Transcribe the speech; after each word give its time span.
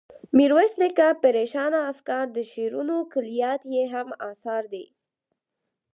میرویس 0.37 0.73
نیکه، 0.81 1.07
پریشانه 1.23 1.79
افکار، 1.91 2.25
د 2.35 2.37
شعرونو 2.51 2.97
کلیات 3.13 3.61
یې 3.73 3.83
هم 3.93 4.07
اثار 4.29 4.63
دي. 4.73 4.85